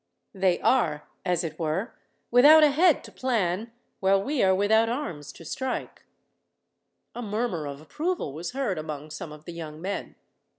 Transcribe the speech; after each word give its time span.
They 0.33 0.59
are, 0.61 1.03
as 1.23 1.43
it 1.43 1.59
were, 1.59 1.93
without 2.31 2.63
a 2.63 2.71
head 2.71 3.03
to 3.03 3.11
plan, 3.11 3.71
while 3.99 4.19
we 4.23 4.41
are 4.41 4.55
without 4.55 4.89
arms 4.89 5.31
to 5.33 5.45
strike." 5.45 6.05
A 7.13 7.21
murmur 7.21 7.67
of 7.67 7.81
approval 7.81 8.33
was 8.33 8.53
heard 8.53 8.79
among 8.79 9.11
some 9.11 9.31
of 9.31 9.45
the 9.45 9.53
young 9.53 9.79
men. 9.79 10.15